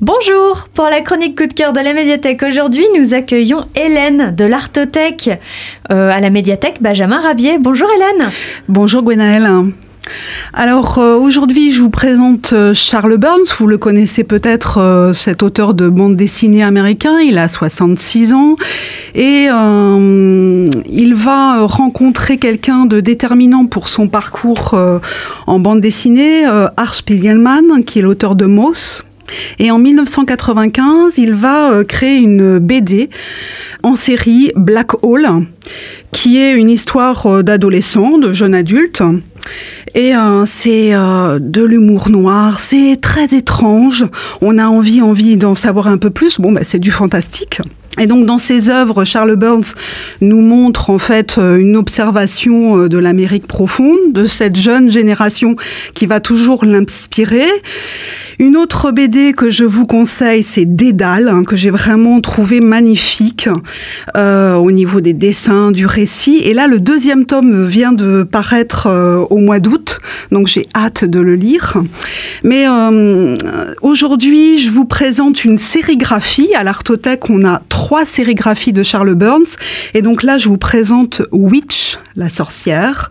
[0.00, 4.44] Bonjour Pour la chronique coup de cœur de la médiathèque, aujourd'hui nous accueillons Hélène de
[4.44, 5.28] l'Artothèque
[5.90, 7.58] euh, à la médiathèque Benjamin Rabier.
[7.58, 8.30] Bonjour Hélène
[8.68, 9.72] Bonjour Gwenaëlle.
[10.54, 13.48] Alors euh, aujourd'hui, je vous présente euh, Charles Burns.
[13.58, 17.18] Vous le connaissez peut-être, cet auteur de bande dessinée américain.
[17.18, 18.54] Il a 66 ans
[19.16, 24.78] et il va rencontrer quelqu'un de déterminant pour son parcours
[25.48, 26.44] en bande dessinée,
[26.76, 29.02] Art Spiegelman, qui est l'auteur de Moss.
[29.58, 33.10] Et en 1995, il va euh, créer une BD
[33.82, 35.28] en série Black Hole,
[36.12, 39.02] qui est une histoire euh, d'adolescent, de jeune adulte.
[39.94, 44.06] Et euh, c'est de l'humour noir, c'est très étrange.
[44.42, 46.40] On a envie, envie d'en savoir un peu plus.
[46.40, 47.60] Bon, bah, c'est du fantastique.
[47.98, 49.74] Et donc dans ses œuvres, Charles Burns
[50.20, 55.56] nous montre en fait une observation de l'Amérique profonde, de cette jeune génération
[55.94, 57.48] qui va toujours l'inspirer.
[58.40, 63.48] Une autre BD que je vous conseille, c'est Dédale, hein, que j'ai vraiment trouvé magnifique
[64.16, 66.38] euh, au niveau des dessins, du récit.
[66.44, 69.98] Et là, le deuxième tome vient de paraître euh, au mois d'août,
[70.30, 71.82] donc j'ai hâte de le lire.
[72.44, 73.34] Mais euh,
[73.82, 76.54] aujourd'hui, je vous présente une sérigraphie.
[76.54, 79.56] À l'Artothèque, on a trois sérigraphies de Charles Burns.
[79.94, 83.10] Et donc là, je vous présente Witch, la sorcière.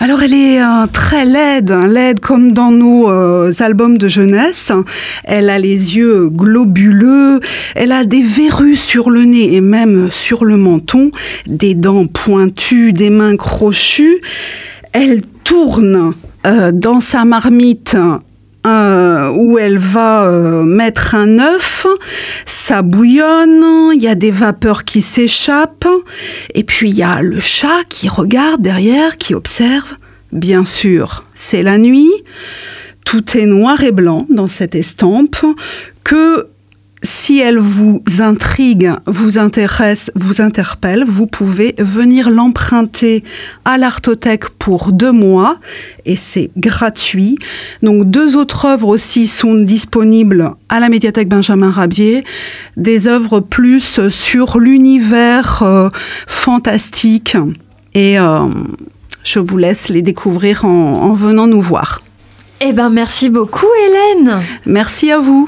[0.00, 4.72] Alors elle est euh, très laide, hein, laide comme dans nos euh, albums de jeunesse.
[5.22, 7.40] Elle a les yeux globuleux,
[7.74, 11.10] elle a des verrues sur le nez et même sur le menton,
[11.46, 14.20] des dents pointues, des mains crochues.
[14.92, 16.14] Elle tourne
[16.46, 17.96] euh, dans sa marmite
[18.66, 21.86] euh, où elle va euh, mettre un œuf,
[22.46, 25.88] ça bouillonne, il y a des vapeurs qui s'échappent,
[26.54, 29.96] et puis il y a le chat qui regarde derrière, qui observe.
[30.32, 32.10] Bien sûr, c'est la nuit,
[33.04, 35.36] tout est noir et blanc dans cette estampe,
[36.02, 36.48] que
[37.04, 43.22] si elle vous intrigue, vous intéresse, vous interpelle, vous pouvez venir l'emprunter
[43.66, 45.58] à l'Artothèque pour deux mois
[46.06, 47.38] et c'est gratuit.
[47.82, 52.24] Donc deux autres œuvres aussi sont disponibles à la médiathèque Benjamin Rabier,
[52.78, 55.90] des œuvres plus sur l'univers euh,
[56.26, 57.36] fantastique
[57.92, 58.46] et euh,
[59.24, 62.00] je vous laisse les découvrir en, en venant nous voir.
[62.60, 65.42] Eh ben merci beaucoup Hélène Merci à vous.